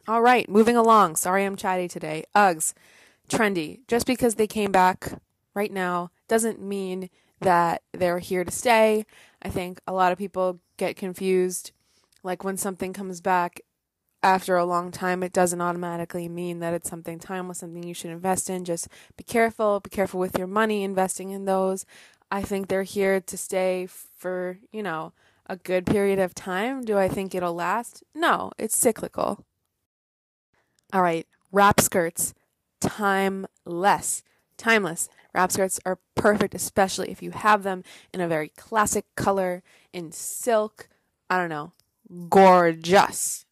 All 0.08 0.22
right, 0.22 0.48
moving 0.48 0.76
along. 0.76 1.16
Sorry 1.16 1.44
I'm 1.44 1.56
chatty 1.56 1.88
today. 1.88 2.24
Uggs, 2.34 2.74
trendy. 3.28 3.80
Just 3.86 4.06
because 4.06 4.34
they 4.34 4.46
came 4.46 4.72
back 4.72 5.12
right 5.54 5.72
now 5.72 6.10
doesn't 6.28 6.60
mean 6.60 7.08
that 7.40 7.82
they're 7.92 8.18
here 8.18 8.44
to 8.44 8.50
stay. 8.50 9.04
I 9.42 9.48
think 9.48 9.80
a 9.86 9.92
lot 9.92 10.12
of 10.12 10.18
people 10.18 10.60
get 10.76 10.96
confused. 10.96 11.72
Like 12.22 12.44
when 12.44 12.56
something 12.56 12.92
comes 12.92 13.20
back 13.20 13.60
after 14.22 14.56
a 14.56 14.64
long 14.64 14.90
time, 14.90 15.22
it 15.22 15.32
doesn't 15.32 15.60
automatically 15.60 16.28
mean 16.28 16.60
that 16.60 16.74
it's 16.74 16.88
something 16.88 17.18
timeless, 17.18 17.58
something 17.58 17.82
you 17.82 17.94
should 17.94 18.10
invest 18.10 18.48
in. 18.48 18.64
Just 18.64 18.88
be 19.16 19.24
careful. 19.24 19.80
Be 19.80 19.90
careful 19.90 20.20
with 20.20 20.38
your 20.38 20.46
money 20.46 20.84
investing 20.84 21.30
in 21.30 21.44
those. 21.44 21.84
I 22.32 22.40
think 22.40 22.68
they're 22.68 22.82
here 22.82 23.20
to 23.20 23.36
stay 23.36 23.86
for, 23.86 24.58
you 24.72 24.82
know, 24.82 25.12
a 25.46 25.56
good 25.56 25.84
period 25.84 26.18
of 26.18 26.34
time. 26.34 26.82
Do 26.82 26.96
I 26.96 27.06
think 27.06 27.34
it'll 27.34 27.52
last? 27.52 28.02
No, 28.14 28.52
it's 28.56 28.74
cyclical. 28.74 29.44
All 30.94 31.02
right, 31.02 31.26
wrap 31.52 31.78
skirts. 31.78 32.32
timeless. 32.80 34.22
Timeless. 34.56 35.10
Wrap 35.34 35.52
skirts 35.52 35.78
are 35.84 35.98
perfect, 36.14 36.54
especially 36.54 37.10
if 37.10 37.22
you 37.22 37.32
have 37.32 37.64
them 37.64 37.84
in 38.14 38.22
a 38.22 38.28
very 38.28 38.48
classic 38.48 39.04
color, 39.14 39.62
in 39.92 40.10
silk. 40.10 40.88
I 41.28 41.36
don't 41.36 41.50
know. 41.50 41.72
Gorgeous. 42.30 43.44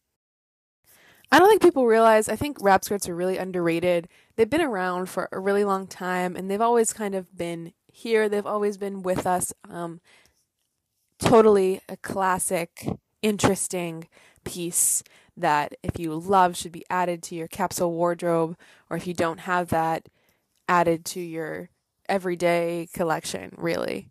I 1.31 1.39
don't 1.39 1.49
think 1.49 1.61
people 1.61 1.85
realize, 1.85 2.27
I 2.27 2.35
think 2.35 2.57
wrap 2.59 2.83
skirts 2.83 3.07
are 3.07 3.15
really 3.15 3.37
underrated. 3.37 4.09
They've 4.35 4.49
been 4.49 4.59
around 4.59 5.07
for 5.07 5.29
a 5.31 5.39
really 5.39 5.63
long 5.63 5.85
time 5.85 6.35
and 6.35 6.49
they've 6.49 6.59
always 6.59 6.93
kind 6.93 7.13
of 7.13 7.37
been 7.37 7.73
here. 7.91 8.27
They've 8.27 8.45
always 8.45 8.77
been 8.77 9.03
with 9.03 9.27
us. 9.27 9.53
Um, 9.69 10.01
totally 11.19 11.81
a 11.87 11.97
classic, 11.97 12.87
interesting 13.21 14.07
piece 14.43 15.03
that 15.37 15.75
if 15.83 15.99
you 15.99 16.13
love 16.13 16.57
should 16.57 16.71
be 16.71 16.85
added 16.89 17.23
to 17.23 17.35
your 17.35 17.47
capsule 17.47 17.91
wardrobe 17.91 18.57
or 18.89 18.97
if 18.97 19.07
you 19.07 19.13
don't 19.13 19.41
have 19.41 19.69
that 19.69 20.07
added 20.67 21.05
to 21.05 21.19
your 21.19 21.69
everyday 22.09 22.87
collection 22.93 23.53
really 23.57 24.09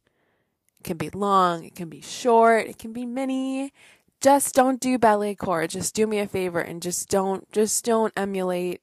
it 0.78 0.84
can 0.84 0.96
be 0.96 1.10
long 1.10 1.64
it 1.64 1.74
can 1.74 1.88
be 1.88 2.00
short 2.00 2.66
it 2.66 2.78
can 2.78 2.92
be 2.92 3.04
mini 3.04 3.72
just 4.20 4.54
don't 4.54 4.80
do 4.80 4.98
ballet 4.98 5.34
core 5.34 5.66
just 5.66 5.94
do 5.94 6.06
me 6.06 6.18
a 6.18 6.26
favor 6.26 6.60
and 6.60 6.80
just 6.80 7.08
don't 7.10 7.50
just 7.52 7.84
don't 7.84 8.12
emulate 8.16 8.80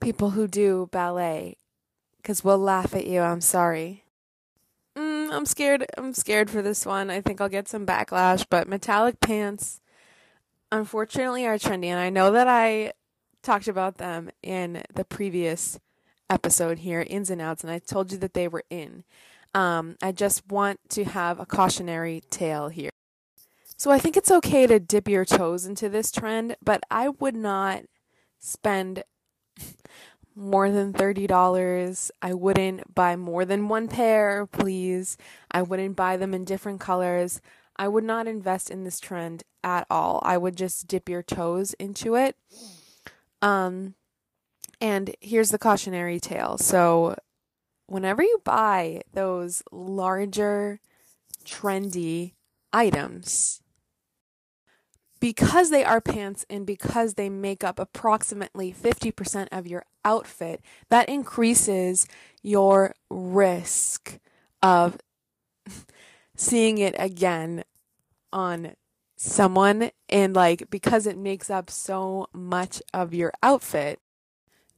people 0.00 0.30
who 0.30 0.48
do 0.48 0.88
ballet 0.90 1.56
because 2.22 2.44
we'll 2.44 2.58
laugh 2.58 2.94
at 2.94 3.06
you 3.06 3.20
i'm 3.20 3.40
sorry 3.40 4.04
mm, 4.96 5.32
i'm 5.32 5.44
scared 5.46 5.84
i'm 5.96 6.14
scared 6.14 6.48
for 6.48 6.62
this 6.62 6.86
one 6.86 7.10
i 7.10 7.20
think 7.20 7.40
i'll 7.40 7.48
get 7.48 7.68
some 7.68 7.84
backlash 7.84 8.46
but 8.48 8.68
metallic 8.68 9.20
pants 9.20 9.80
unfortunately 10.72 11.46
are 11.46 11.58
trendy 11.58 11.86
and 11.86 12.00
I 12.00 12.10
know 12.10 12.32
that 12.32 12.48
I 12.48 12.92
talked 13.42 13.68
about 13.68 13.98
them 13.98 14.30
in 14.42 14.82
the 14.92 15.04
previous 15.04 15.78
episode 16.30 16.80
here, 16.80 17.04
ins 17.06 17.30
and 17.30 17.40
outs, 17.40 17.62
and 17.62 17.70
I 17.70 17.78
told 17.78 18.10
you 18.10 18.18
that 18.18 18.34
they 18.34 18.48
were 18.48 18.64
in. 18.70 19.04
Um, 19.54 19.96
I 20.02 20.12
just 20.12 20.48
want 20.48 20.80
to 20.90 21.04
have 21.04 21.38
a 21.38 21.46
cautionary 21.46 22.22
tale 22.30 22.68
here. 22.68 22.90
So 23.76 23.90
I 23.90 23.98
think 23.98 24.16
it's 24.16 24.30
okay 24.30 24.66
to 24.66 24.80
dip 24.80 25.08
your 25.08 25.26
toes 25.26 25.66
into 25.66 25.88
this 25.88 26.10
trend, 26.10 26.56
but 26.64 26.82
I 26.90 27.10
would 27.10 27.36
not 27.36 27.82
spend 28.38 29.02
more 30.34 30.70
than 30.70 30.92
$30. 30.92 32.10
I 32.20 32.34
wouldn't 32.34 32.94
buy 32.94 33.16
more 33.16 33.44
than 33.44 33.68
one 33.68 33.88
pair, 33.88 34.46
please. 34.46 35.16
I 35.50 35.62
wouldn't 35.62 35.96
buy 35.96 36.16
them 36.16 36.34
in 36.34 36.44
different 36.44 36.80
colors. 36.80 37.40
I 37.76 37.88
would 37.88 38.04
not 38.04 38.26
invest 38.26 38.70
in 38.70 38.84
this 38.84 39.00
trend 39.00 39.44
at 39.64 39.86
all. 39.90 40.20
I 40.24 40.36
would 40.36 40.56
just 40.56 40.86
dip 40.86 41.08
your 41.08 41.22
toes 41.22 41.74
into 41.74 42.14
it. 42.14 42.36
Um, 43.40 43.94
and 44.80 45.14
here's 45.20 45.50
the 45.50 45.58
cautionary 45.58 46.20
tale. 46.20 46.58
So, 46.58 47.16
whenever 47.86 48.22
you 48.22 48.40
buy 48.44 49.02
those 49.12 49.62
larger, 49.72 50.80
trendy 51.44 52.32
items, 52.72 53.61
because 55.22 55.70
they 55.70 55.84
are 55.84 56.00
pants 56.00 56.44
and 56.50 56.66
because 56.66 57.14
they 57.14 57.28
make 57.28 57.62
up 57.62 57.78
approximately 57.78 58.72
50% 58.72 59.46
of 59.52 59.68
your 59.68 59.84
outfit, 60.04 60.60
that 60.88 61.08
increases 61.08 62.08
your 62.42 62.96
risk 63.08 64.18
of 64.64 64.98
seeing 66.34 66.78
it 66.78 66.96
again 66.98 67.62
on 68.32 68.74
someone. 69.14 69.92
And 70.08 70.34
like 70.34 70.68
because 70.70 71.06
it 71.06 71.16
makes 71.16 71.50
up 71.50 71.70
so 71.70 72.26
much 72.32 72.82
of 72.92 73.14
your 73.14 73.32
outfit 73.44 74.00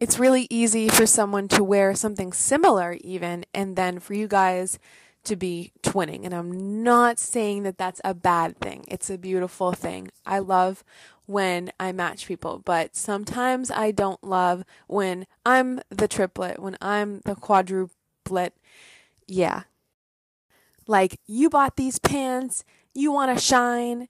it's 0.00 0.18
really 0.18 0.46
easy 0.50 0.88
for 0.88 1.06
someone 1.06 1.46
to 1.48 1.62
wear 1.62 1.94
something 1.94 2.32
similar 2.32 2.98
even 3.00 3.44
and 3.54 3.76
then 3.76 4.00
for 4.00 4.12
you 4.12 4.26
guys 4.26 4.78
to 5.25 5.37
be 5.37 5.73
twinning 5.83 6.25
and 6.25 6.35
I'm 6.35 6.83
not 6.83 7.19
saying 7.19 7.62
that 7.64 7.78
that's 7.78 8.00
a 8.04 8.14
bad 8.14 8.59
thing 8.59 8.85
it's 8.88 9.11
a 9.11 9.19
beautiful 9.19 9.73
thing 9.73 10.11
I 10.26 10.38
love 10.38 10.85
when 11.26 11.73
I 11.81 11.93
match 11.93 12.26
people 12.26 12.61
but 12.64 12.95
sometimes 12.95 13.71
I 13.71 13.90
don't 13.90 14.23
love 14.23 14.64
when 14.87 15.26
I'm 15.45 15.81
the 15.90 16.09
triplet 16.09 16.61
when 16.61 16.76
I'm 16.81 17.21
the 17.25 17.35
quadruplet 17.35 18.50
yeah 19.26 19.62
like, 20.87 21.21
you 21.26 21.49
bought 21.49 21.76
these 21.76 21.99
pants, 21.99 22.64
you 22.95 23.11
want 23.12 23.37
to 23.37 23.43
shine, 23.43 24.09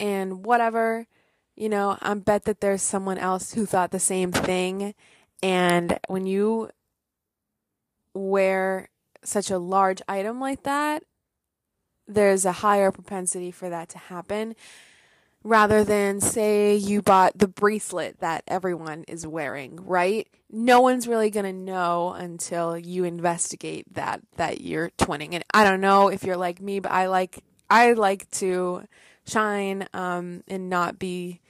and 0.00 0.44
whatever. 0.44 1.06
You 1.54 1.68
know, 1.68 1.98
I 2.00 2.14
bet 2.14 2.44
that 2.44 2.60
there's 2.60 2.82
someone 2.82 3.18
else 3.18 3.54
who 3.54 3.66
thought 3.66 3.90
the 3.90 4.00
same 4.00 4.32
thing. 4.32 4.94
And 5.42 5.98
when 6.08 6.26
you 6.26 6.70
wear 8.14 8.88
such 9.24 9.50
a 9.50 9.58
large 9.58 10.02
item 10.08 10.40
like 10.40 10.62
that, 10.64 11.04
there's 12.06 12.44
a 12.44 12.52
higher 12.52 12.90
propensity 12.90 13.50
for 13.50 13.70
that 13.70 13.88
to 13.90 13.98
happen 13.98 14.54
rather 15.44 15.82
than 15.84 16.20
say 16.20 16.74
you 16.76 17.02
bought 17.02 17.36
the 17.36 17.48
bracelet 17.48 18.20
that 18.20 18.44
everyone 18.46 19.04
is 19.08 19.26
wearing, 19.26 19.76
right? 19.84 20.28
No 20.50 20.80
one's 20.80 21.08
really 21.08 21.30
going 21.30 21.46
to 21.46 21.52
know 21.52 22.12
until 22.12 22.78
you 22.78 23.04
investigate 23.04 23.92
that 23.94 24.20
that 24.36 24.60
you're 24.60 24.90
twinning. 24.90 25.34
And 25.34 25.44
I 25.52 25.64
don't 25.64 25.80
know 25.80 26.08
if 26.08 26.22
you're 26.24 26.36
like 26.36 26.60
me, 26.60 26.80
but 26.80 26.92
I 26.92 27.06
like 27.06 27.42
I 27.70 27.92
like 27.92 28.30
to 28.32 28.84
shine 29.26 29.88
um 29.94 30.42
and 30.48 30.68
not 30.68 30.98
be 30.98 31.40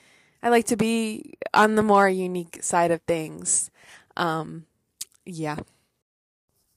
I 0.43 0.51
like 0.51 0.67
to 0.67 0.77
be 0.77 1.35
on 1.55 1.75
the 1.75 1.83
more 1.83 2.09
unique 2.09 2.63
side 2.63 2.91
of 2.91 3.03
things. 3.03 3.71
Um 4.17 4.67
yeah. 5.25 5.57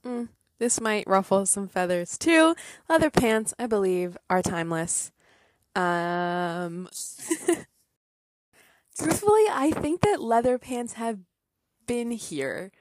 Mm, 0.04 0.28
this 0.58 0.80
might 0.80 1.06
ruffle 1.06 1.46
some 1.46 1.68
feathers 1.68 2.16
too. 2.16 2.54
Leather 2.88 3.10
pants, 3.10 3.54
I 3.58 3.66
believe, 3.66 4.16
are 4.30 4.42
timeless. 4.42 5.12
Um, 5.74 6.88
truthfully, 8.98 9.44
I 9.50 9.72
think 9.74 10.00
that 10.00 10.22
leather 10.22 10.58
pants 10.58 10.94
have 10.94 11.18
been 11.86 12.10
here 12.10 12.72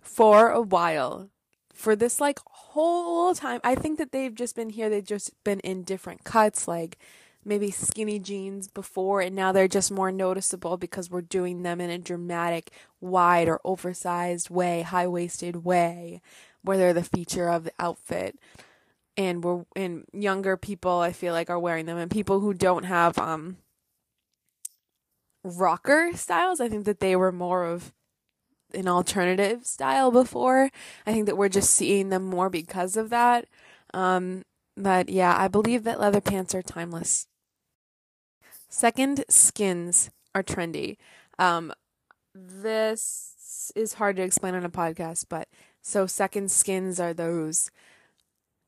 for 0.00 0.50
a 0.50 0.60
while. 0.60 1.30
For 1.72 1.96
this 1.96 2.20
like 2.20 2.38
whole 2.46 3.34
time, 3.34 3.60
I 3.64 3.74
think 3.74 3.98
that 3.98 4.12
they've 4.12 4.34
just 4.34 4.56
been 4.56 4.70
here. 4.70 4.88
They've 4.88 5.04
just 5.04 5.32
been 5.44 5.60
in 5.60 5.82
different 5.82 6.24
cuts, 6.24 6.68
like 6.68 6.98
maybe 7.44 7.70
skinny 7.70 8.18
jeans 8.18 8.68
before, 8.68 9.20
and 9.20 9.36
now 9.36 9.52
they're 9.52 9.68
just 9.68 9.90
more 9.90 10.10
noticeable 10.10 10.76
because 10.76 11.10
we're 11.10 11.20
doing 11.20 11.62
them 11.62 11.80
in 11.80 11.90
a 11.90 11.98
dramatic, 11.98 12.70
wide 13.00 13.48
or 13.48 13.60
oversized 13.64 14.50
way, 14.50 14.82
high 14.82 15.06
waisted 15.06 15.64
way, 15.64 16.22
where 16.64 16.78
they're 16.78 16.94
the 16.94 17.04
feature 17.04 17.48
of 17.48 17.64
the 17.64 17.72
outfit. 17.78 18.36
And 19.16 19.44
we're 19.44 19.64
and 19.76 20.04
younger 20.12 20.56
people 20.56 20.98
I 20.98 21.12
feel 21.12 21.32
like 21.32 21.50
are 21.50 21.58
wearing 21.58 21.86
them. 21.86 21.98
And 21.98 22.10
people 22.10 22.40
who 22.40 22.52
don't 22.52 22.84
have 22.84 23.16
um 23.18 23.58
rocker 25.44 26.10
styles 26.14 26.60
I 26.60 26.68
think 26.68 26.86
that 26.86 27.00
they 27.00 27.14
were 27.14 27.30
more 27.30 27.64
of 27.64 27.92
an 28.72 28.88
alternative 28.88 29.66
style 29.66 30.10
before. 30.10 30.70
I 31.06 31.12
think 31.12 31.26
that 31.26 31.36
we're 31.36 31.50
just 31.50 31.70
seeing 31.70 32.08
them 32.08 32.24
more 32.24 32.50
because 32.50 32.96
of 32.96 33.10
that. 33.10 33.46
Um 33.92 34.42
but 34.76 35.08
yeah 35.08 35.36
I 35.38 35.46
believe 35.48 35.84
that 35.84 36.00
leather 36.00 36.22
pants 36.22 36.54
are 36.54 36.62
timeless. 36.62 37.28
Second 38.68 39.24
skins 39.28 40.10
are 40.34 40.42
trendy. 40.42 40.96
Um 41.38 41.72
this 42.34 43.70
is 43.76 43.94
hard 43.94 44.16
to 44.16 44.22
explain 44.22 44.54
on 44.54 44.64
a 44.64 44.70
podcast 44.70 45.26
but 45.28 45.46
so 45.84 46.06
second 46.06 46.50
skins 46.50 46.98
are 46.98 47.12
those 47.12 47.70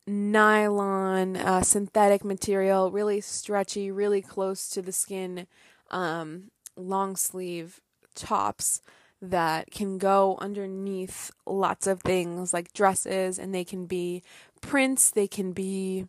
nylon 0.06 1.36
uh, 1.36 1.62
synthetic 1.62 2.22
material, 2.22 2.90
really 2.90 3.22
stretchy, 3.22 3.90
really 3.90 4.20
close 4.20 4.68
to 4.68 4.82
the 4.82 4.92
skin, 4.92 5.46
um, 5.90 6.50
long 6.76 7.16
sleeve 7.16 7.80
tops 8.14 8.82
that 9.22 9.70
can 9.70 9.96
go 9.96 10.36
underneath 10.42 11.30
lots 11.46 11.86
of 11.86 12.02
things 12.02 12.52
like 12.52 12.74
dresses, 12.74 13.38
and 13.38 13.54
they 13.54 13.64
can 13.64 13.86
be 13.86 14.22
prints, 14.60 15.10
they 15.10 15.26
can 15.26 15.52
be 15.52 16.04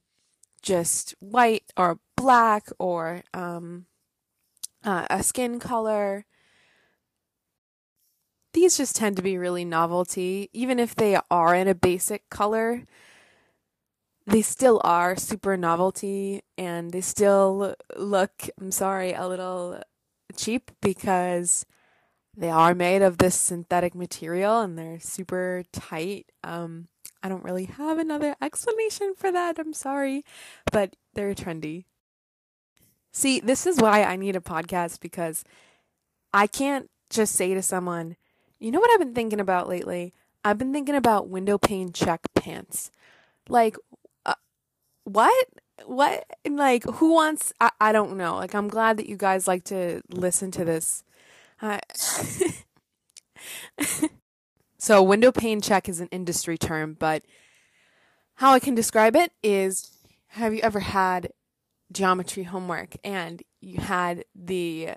just 0.61 1.15
white 1.19 1.71
or 1.77 1.99
black 2.17 2.67
or 2.79 3.23
um, 3.33 3.85
uh, 4.83 5.07
a 5.09 5.23
skin 5.23 5.57
color. 5.57 6.25
These 8.57 8.77
just 8.77 8.95
tend 8.95 9.17
to 9.17 9.21
be 9.21 9.37
really 9.37 9.65
novelty, 9.65 10.49
even 10.51 10.79
if 10.79 10.95
they 10.95 11.19
are 11.29 11.53
in 11.53 11.67
a 11.67 11.75
basic 11.75 12.27
color 12.29 12.83
they 14.27 14.41
still 14.41 14.81
are 14.83 15.15
super 15.15 15.55
novelty 15.55 16.41
and 16.57 16.91
they 16.91 16.99
still 16.99 17.75
look, 17.95 18.49
I'm 18.59 18.71
sorry, 18.71 19.13
a 19.13 19.25
little 19.25 19.81
cheap 20.35 20.69
because 20.81 21.65
they 22.35 22.49
are 22.49 22.75
made 22.75 23.01
of 23.01 23.17
this 23.17 23.35
synthetic 23.35 23.95
material 23.95 24.59
and 24.59 24.77
they're 24.77 24.99
super 24.99 25.63
tight. 25.71 26.27
Um, 26.43 26.89
I 27.23 27.29
don't 27.29 27.43
really 27.43 27.65
have 27.65 27.97
another 27.97 28.35
explanation 28.41 29.13
for 29.15 29.31
that. 29.31 29.57
I'm 29.57 29.73
sorry, 29.73 30.25
but 30.73 30.97
they're 31.13 31.33
trendy. 31.33 31.85
See, 33.13 33.39
this 33.39 33.65
is 33.65 33.79
why 33.79 34.03
I 34.03 34.17
need 34.17 34.35
a 34.35 34.41
podcast 34.41 34.99
because 34.99 35.45
I 36.33 36.47
can't 36.47 36.89
just 37.09 37.33
say 37.33 37.53
to 37.53 37.61
someone, 37.61 38.17
You 38.59 38.71
know 38.71 38.79
what 38.79 38.91
I've 38.91 38.99
been 38.99 39.13
thinking 39.13 39.39
about 39.39 39.69
lately? 39.69 40.13
I've 40.43 40.57
been 40.57 40.73
thinking 40.73 40.95
about 40.95 41.29
window 41.29 41.57
pane 41.57 41.91
check 41.91 42.21
pants. 42.33 42.91
Like, 43.49 43.75
uh, 44.25 44.35
what? 45.03 45.47
What? 45.85 46.25
Like, 46.49 46.83
who 46.85 47.13
wants? 47.13 47.53
I, 47.59 47.71
I 47.79 47.91
don't 47.91 48.17
know. 48.17 48.35
Like, 48.35 48.55
I'm 48.55 48.67
glad 48.67 48.97
that 48.97 49.07
you 49.07 49.15
guys 49.17 49.47
like 49.47 49.63
to 49.65 50.01
listen 50.09 50.51
to 50.51 50.65
this. 50.65 51.03
Uh, 51.61 51.79
so, 54.77 55.03
window 55.03 55.31
pane 55.31 55.61
check 55.61 55.87
is 55.87 55.99
an 55.99 56.09
industry 56.11 56.57
term, 56.57 56.95
but 56.97 57.23
how 58.35 58.51
I 58.53 58.59
can 58.59 58.75
describe 58.75 59.15
it 59.15 59.31
is 59.43 59.91
have 60.29 60.53
you 60.53 60.61
ever 60.61 60.79
had 60.79 61.31
geometry 61.91 62.43
homework 62.43 62.95
and 63.03 63.41
you 63.61 63.79
had 63.79 64.25
the 64.35 64.89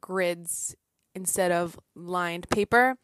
grids 0.00 0.76
instead 1.16 1.50
of 1.50 1.80
lined 1.96 2.48
paper, 2.50 2.96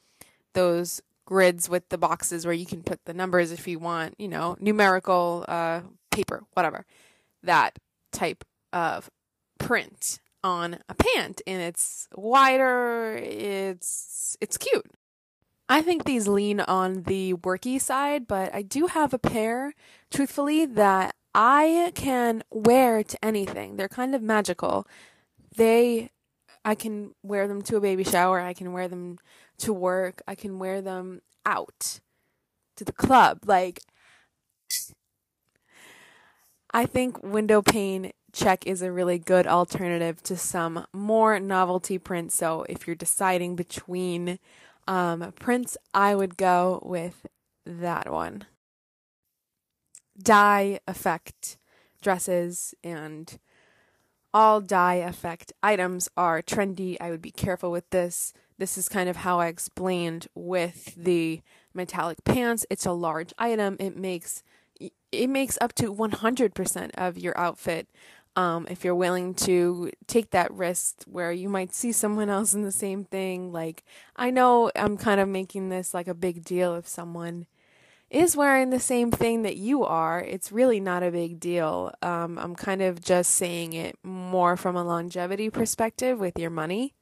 those 0.52 1.00
grids 1.24 1.68
with 1.68 1.88
the 1.88 1.98
boxes 1.98 2.44
where 2.44 2.54
you 2.54 2.66
can 2.66 2.82
put 2.82 3.04
the 3.06 3.14
numbers 3.14 3.50
if 3.50 3.66
you 3.66 3.78
want, 3.78 4.14
you 4.18 4.28
know, 4.28 4.56
numerical 4.60 5.44
uh, 5.48 5.80
paper, 6.10 6.44
whatever. 6.52 6.84
That 7.42 7.78
type 8.12 8.44
of 8.72 9.10
print 9.58 10.20
on 10.44 10.78
a 10.88 10.94
pant 10.94 11.40
and 11.46 11.62
it's 11.62 12.08
wider, 12.14 13.16
it's 13.16 14.36
it's 14.40 14.58
cute. 14.58 14.90
I 15.68 15.80
think 15.80 16.04
these 16.04 16.28
lean 16.28 16.60
on 16.60 17.04
the 17.04 17.34
worky 17.34 17.80
side, 17.80 18.28
but 18.28 18.54
I 18.54 18.60
do 18.60 18.88
have 18.88 19.14
a 19.14 19.18
pair, 19.18 19.72
truthfully, 20.10 20.66
that 20.66 21.14
I 21.34 21.92
can 21.94 22.42
wear 22.50 23.02
to 23.02 23.24
anything. 23.24 23.76
They're 23.76 23.88
kind 23.88 24.14
of 24.14 24.20
magical. 24.20 24.86
They 25.56 26.10
I 26.64 26.74
can 26.74 27.14
wear 27.22 27.48
them 27.48 27.62
to 27.62 27.76
a 27.76 27.80
baby 27.80 28.04
shower, 28.04 28.40
I 28.40 28.52
can 28.52 28.72
wear 28.72 28.88
them 28.88 29.18
to 29.58 29.72
work, 29.72 30.22
I 30.26 30.34
can 30.34 30.58
wear 30.58 30.80
them 30.80 31.22
out 31.44 32.00
to 32.76 32.84
the 32.84 32.92
club. 32.92 33.40
Like 33.46 33.80
I 36.72 36.86
think 36.86 37.22
window 37.22 37.62
pane 37.62 38.12
check 38.32 38.66
is 38.66 38.80
a 38.80 38.90
really 38.90 39.18
good 39.18 39.46
alternative 39.46 40.22
to 40.22 40.36
some 40.36 40.86
more 40.92 41.38
novelty 41.38 41.98
prints. 41.98 42.34
So 42.34 42.64
if 42.68 42.86
you're 42.86 42.96
deciding 42.96 43.56
between 43.56 44.38
um, 44.88 45.32
prints, 45.38 45.76
I 45.92 46.14
would 46.14 46.36
go 46.36 46.82
with 46.84 47.26
that 47.66 48.10
one. 48.10 48.46
Dye 50.20 50.80
effect 50.86 51.58
dresses 52.00 52.74
and 52.82 53.38
all 54.34 54.60
dye 54.60 54.94
effect 54.94 55.52
items 55.62 56.08
are 56.16 56.42
trendy. 56.42 56.96
I 57.00 57.10
would 57.10 57.22
be 57.22 57.30
careful 57.30 57.70
with 57.70 57.88
this. 57.90 58.32
This 58.58 58.78
is 58.78 58.88
kind 58.88 59.08
of 59.08 59.16
how 59.16 59.40
I 59.40 59.48
explained 59.48 60.28
with 60.34 60.94
the 60.96 61.42
metallic 61.74 62.24
pants. 62.24 62.64
It's 62.70 62.86
a 62.86 62.92
large 62.92 63.32
item. 63.38 63.76
It 63.80 63.96
makes 63.96 64.42
it 65.12 65.28
makes 65.28 65.58
up 65.60 65.74
to 65.74 65.92
100% 65.94 66.90
of 66.94 67.18
your 67.18 67.38
outfit. 67.38 67.88
Um, 68.34 68.66
if 68.70 68.82
you're 68.82 68.94
willing 68.94 69.34
to 69.34 69.90
take 70.06 70.30
that 70.30 70.50
risk 70.52 71.02
where 71.04 71.32
you 71.32 71.50
might 71.50 71.74
see 71.74 71.92
someone 71.92 72.30
else 72.30 72.54
in 72.54 72.62
the 72.62 72.72
same 72.72 73.04
thing, 73.04 73.52
like 73.52 73.84
I 74.16 74.30
know 74.30 74.70
I'm 74.74 74.96
kind 74.96 75.20
of 75.20 75.28
making 75.28 75.68
this 75.68 75.92
like 75.92 76.08
a 76.08 76.14
big 76.14 76.42
deal 76.42 76.74
if 76.74 76.88
someone 76.88 77.46
is 78.12 78.36
wearing 78.36 78.70
the 78.70 78.78
same 78.80 79.10
thing 79.10 79.42
that 79.42 79.56
you 79.56 79.84
are, 79.84 80.20
it's 80.20 80.52
really 80.52 80.80
not 80.80 81.02
a 81.02 81.10
big 81.10 81.40
deal. 81.40 81.92
Um, 82.02 82.38
I'm 82.38 82.54
kind 82.54 82.82
of 82.82 83.00
just 83.00 83.32
saying 83.32 83.72
it 83.72 83.98
more 84.02 84.56
from 84.56 84.76
a 84.76 84.84
longevity 84.84 85.48
perspective 85.48 86.20
with 86.20 86.38
your 86.38 86.50
money. 86.50 86.94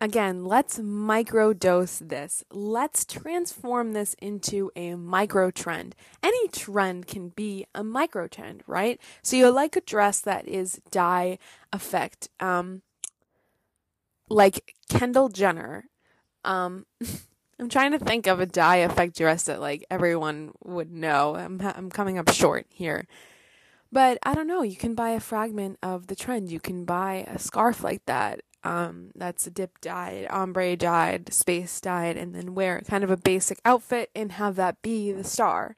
Again, 0.00 0.44
let's 0.44 0.78
micro 0.78 1.52
dose 1.52 1.98
this. 1.98 2.44
Let's 2.52 3.04
transform 3.04 3.92
this 3.92 4.14
into 4.14 4.70
a 4.76 4.94
micro 4.94 5.50
trend. 5.50 5.96
Any 6.22 6.48
trend 6.48 7.06
can 7.06 7.30
be 7.30 7.66
a 7.74 7.82
micro 7.82 8.28
trend, 8.28 8.62
right? 8.66 9.00
So 9.22 9.36
you 9.36 9.50
like 9.50 9.76
a 9.76 9.80
dress 9.80 10.20
that 10.20 10.46
is 10.46 10.80
dye 10.90 11.38
effect, 11.72 12.28
um, 12.38 12.82
like 14.28 14.74
Kendall 14.88 15.28
Jenner. 15.28 15.86
Um, 16.44 16.86
I'm 17.58 17.68
trying 17.68 17.92
to 17.92 17.98
think 17.98 18.26
of 18.26 18.40
a 18.40 18.46
dye 18.46 18.76
effect 18.76 19.16
dress 19.16 19.44
that 19.44 19.60
like 19.60 19.84
everyone 19.90 20.52
would 20.64 20.92
know. 20.92 21.36
I'm 21.36 21.60
I'm 21.60 21.90
coming 21.90 22.18
up 22.18 22.32
short 22.32 22.66
here. 22.68 23.06
But 23.92 24.18
I 24.24 24.34
don't 24.34 24.48
know, 24.48 24.62
you 24.62 24.74
can 24.74 24.96
buy 24.96 25.10
a 25.10 25.20
fragment 25.20 25.78
of 25.80 26.08
the 26.08 26.16
trend. 26.16 26.50
You 26.50 26.58
can 26.58 26.84
buy 26.84 27.24
a 27.28 27.38
scarf 27.38 27.84
like 27.84 28.04
that. 28.06 28.40
Um, 28.64 29.12
that's 29.14 29.46
a 29.46 29.50
dip 29.50 29.80
dyed, 29.80 30.26
ombre 30.30 30.74
dyed, 30.74 31.32
space 31.32 31.80
dyed, 31.80 32.16
and 32.16 32.34
then 32.34 32.54
wear 32.54 32.80
kind 32.80 33.04
of 33.04 33.10
a 33.10 33.16
basic 33.16 33.60
outfit 33.64 34.10
and 34.14 34.32
have 34.32 34.56
that 34.56 34.82
be 34.82 35.12
the 35.12 35.22
star. 35.22 35.76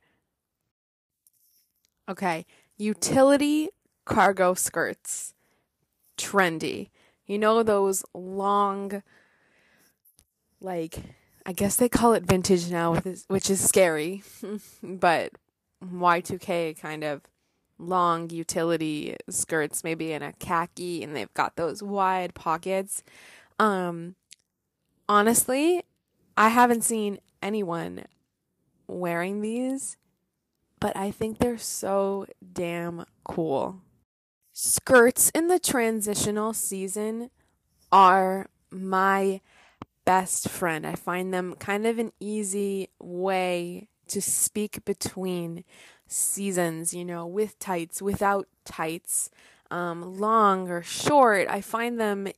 Okay, 2.09 2.47
utility 2.79 3.69
cargo 4.07 4.55
skirts. 4.55 5.35
Trendy. 6.17 6.91
You 7.27 7.39
know 7.39 7.62
those 7.62 8.05
long, 8.15 9.03
like, 10.61 11.01
I 11.49 11.53
guess 11.53 11.77
they 11.77 11.89
call 11.89 12.13
it 12.13 12.25
vintage 12.25 12.71
now, 12.73 13.01
which 13.29 13.49
is 13.49 13.67
scary, 13.67 14.25
but 14.83 15.31
Y2K 15.81 16.77
kind 16.81 17.05
of 17.05 17.23
long 17.79 18.31
utility 18.31 19.15
skirts, 19.31 19.85
maybe 19.85 20.13
in 20.13 20.23
a 20.23 20.33
khaki, 20.33 21.05
and 21.05 21.15
they've 21.15 21.33
got 21.35 21.55
those 21.55 21.85
wide 21.85 22.35
pockets. 22.35 23.05
Um, 23.61 24.17
honestly, 25.09 25.85
I 26.37 26.49
haven't 26.49 26.83
seen 26.83 27.19
anyone 27.41 28.07
wearing 28.89 29.41
these, 29.41 29.97
but 30.81 30.97
I 30.97 31.13
think 31.13 31.39
they're 31.39 31.59
so 31.59 32.27
damn 32.53 33.05
cool. 33.23 33.83
Skirts 34.53 35.31
in 35.31 35.47
the 35.47 35.61
transitional 35.61 36.53
season 36.55 37.31
are 37.93 38.49
my 38.71 39.41
best 40.07 40.49
friend. 40.49 40.87
I 40.87 40.95
find 40.95 41.35
them 41.35 41.55
kind 41.59 41.87
of 41.87 41.99
an 41.99 42.12
easy 42.19 42.88
way 42.99 43.88
to 44.09 44.23
speak 44.23 44.85
between 44.87 45.64
seasons, 46.07 46.95
you 46.95 47.05
know, 47.05 47.27
with 47.27 47.59
tights, 47.59 48.01
without 48.01 48.49
tights, 48.64 49.29
um, 49.71 50.19
long 50.19 50.71
or 50.71 50.83
short. 50.83 51.49
I 51.51 51.61
find 51.61 52.01
them 52.01 52.29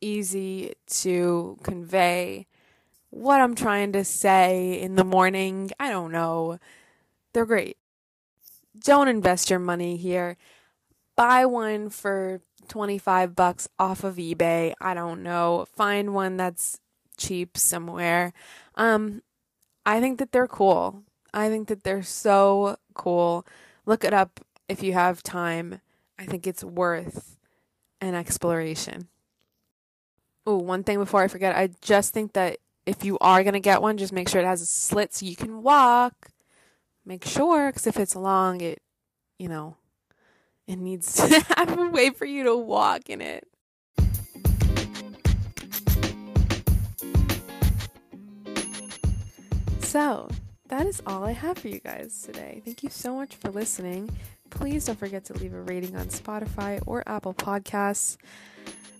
easy 0.00 0.72
to 0.88 1.58
convey 1.62 2.46
what 3.10 3.40
I'm 3.40 3.54
trying 3.54 3.92
to 3.92 4.04
say 4.04 4.80
in 4.80 4.96
the 4.96 5.04
morning. 5.04 5.70
I 5.78 5.90
don't 5.90 6.12
know. 6.12 6.58
They're 7.32 7.46
great. 7.46 7.76
Don't 8.82 9.08
invest 9.08 9.50
your 9.50 9.58
money 9.58 9.96
here. 9.96 10.36
Buy 11.16 11.44
one 11.44 11.90
for 11.90 12.40
25 12.68 13.34
bucks 13.34 13.68
off 13.78 14.04
of 14.04 14.16
eBay. 14.16 14.72
I 14.80 14.94
don't 14.94 15.22
know. 15.22 15.66
Find 15.76 16.14
one 16.14 16.38
that's 16.38 16.80
cheap 17.20 17.56
somewhere. 17.56 18.32
Um, 18.74 19.22
I 19.86 20.00
think 20.00 20.18
that 20.18 20.32
they're 20.32 20.48
cool. 20.48 21.04
I 21.32 21.48
think 21.48 21.68
that 21.68 21.84
they're 21.84 22.02
so 22.02 22.76
cool. 22.94 23.46
Look 23.86 24.04
it 24.04 24.12
up 24.12 24.40
if 24.68 24.82
you 24.82 24.94
have 24.94 25.22
time. 25.22 25.80
I 26.18 26.24
think 26.26 26.46
it's 26.46 26.64
worth 26.64 27.36
an 28.00 28.14
exploration. 28.14 29.08
Oh, 30.46 30.56
one 30.56 30.82
thing 30.82 30.98
before 30.98 31.22
I 31.22 31.28
forget, 31.28 31.56
I 31.56 31.70
just 31.80 32.12
think 32.12 32.32
that 32.32 32.58
if 32.86 33.04
you 33.04 33.18
are 33.20 33.42
going 33.42 33.54
to 33.54 33.60
get 33.60 33.82
one, 33.82 33.98
just 33.98 34.12
make 34.12 34.28
sure 34.28 34.40
it 34.40 34.46
has 34.46 34.62
a 34.62 34.66
slit 34.66 35.14
so 35.14 35.26
you 35.26 35.36
can 35.36 35.62
walk. 35.62 36.30
Make 37.04 37.24
sure, 37.24 37.68
because 37.68 37.86
if 37.86 37.98
it's 37.98 38.16
long, 38.16 38.60
it, 38.60 38.82
you 39.38 39.48
know, 39.48 39.76
it 40.66 40.76
needs 40.76 41.14
to 41.28 41.40
have 41.56 41.78
a 41.78 41.88
way 41.88 42.10
for 42.10 42.24
you 42.24 42.44
to 42.44 42.56
walk 42.56 43.10
in 43.10 43.20
it. 43.20 43.46
So, 49.90 50.28
that 50.68 50.86
is 50.86 51.02
all 51.04 51.24
I 51.24 51.32
have 51.32 51.58
for 51.58 51.66
you 51.66 51.80
guys 51.80 52.22
today. 52.22 52.62
Thank 52.64 52.84
you 52.84 52.90
so 52.90 53.16
much 53.16 53.34
for 53.34 53.50
listening. 53.50 54.08
Please 54.48 54.84
don't 54.84 54.96
forget 54.96 55.24
to 55.24 55.32
leave 55.32 55.52
a 55.52 55.62
rating 55.62 55.96
on 55.96 56.06
Spotify 56.06 56.80
or 56.86 57.02
Apple 57.08 57.34
Podcasts. 57.34 58.16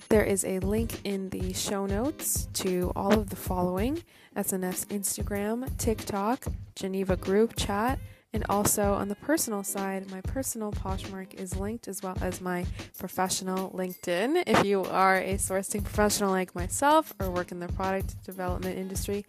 There 0.08 0.24
is 0.24 0.44
a 0.44 0.58
link 0.58 1.00
in 1.04 1.28
the 1.28 1.52
show 1.52 1.86
notes 1.86 2.48
to 2.54 2.90
all 2.96 3.12
of 3.12 3.30
the 3.30 3.36
following 3.36 4.02
SNF's 4.36 4.86
Instagram, 4.86 5.78
TikTok, 5.78 6.46
Geneva 6.74 7.14
group 7.14 7.54
chat, 7.54 8.00
and 8.32 8.44
also 8.48 8.94
on 8.94 9.08
the 9.08 9.16
personal 9.16 9.62
side, 9.62 10.10
my 10.10 10.20
personal 10.20 10.72
Poshmark 10.72 11.34
is 11.34 11.56
linked 11.56 11.88
as 11.88 12.02
well 12.02 12.16
as 12.20 12.40
my 12.40 12.64
professional 12.98 13.70
LinkedIn. 13.70 14.44
If 14.46 14.64
you 14.64 14.84
are 14.84 15.18
a 15.18 15.34
sourcing 15.34 15.82
professional 15.82 16.30
like 16.30 16.54
myself 16.54 17.12
or 17.20 17.30
work 17.30 17.50
in 17.50 17.58
the 17.58 17.68
product 17.68 18.24
development 18.24 18.78
industry, 18.78 19.24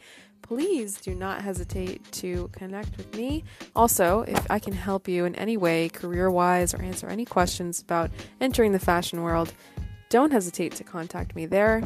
please 0.52 0.98
do 0.98 1.16
not 1.16 1.42
hesitate 1.42 2.04
to 2.12 2.50
connect 2.52 2.98
with 2.98 3.16
me. 3.16 3.42
Also, 3.74 4.24
if 4.28 4.52
I 4.52 4.60
can 4.60 4.74
help 4.74 5.08
you 5.08 5.24
in 5.24 5.34
any 5.36 5.56
way, 5.56 5.88
career 5.88 6.30
wise, 6.30 6.74
or 6.74 6.82
answer 6.82 7.08
any 7.08 7.24
questions 7.24 7.82
about 7.82 8.12
entering 8.42 8.74
the 8.74 8.80
fashion 8.80 9.24
world, 9.24 9.54
don't 10.10 10.32
hesitate 10.32 10.76
to 10.76 10.84
contact 10.84 11.38
me 11.38 11.46
there. 11.46 11.82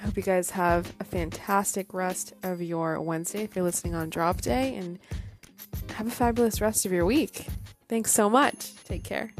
I 0.00 0.06
hope 0.06 0.16
you 0.16 0.24
guys 0.24 0.50
have 0.50 0.92
a 0.98 1.04
fantastic 1.04 1.94
rest 1.94 2.32
of 2.42 2.60
your 2.60 3.00
Wednesday 3.00 3.44
if 3.44 3.54
you're 3.54 3.64
listening 3.64 3.94
on 3.94 4.10
drop 4.10 4.40
day 4.40 4.74
and 4.74 4.98
have 5.94 6.08
a 6.08 6.10
fabulous 6.10 6.60
rest 6.60 6.84
of 6.84 6.90
your 6.90 7.06
week. 7.06 7.46
Thanks 7.88 8.10
so 8.10 8.28
much. 8.28 8.74
Take 8.86 9.04
care. 9.04 9.32